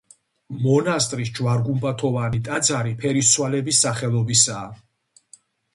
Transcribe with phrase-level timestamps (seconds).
[0.61, 4.69] მონასტრის ჯვარგუმბათოვანი ტაძარი ფერისცვალების სახელობისაა.